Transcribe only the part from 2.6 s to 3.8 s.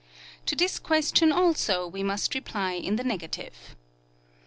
in the negative.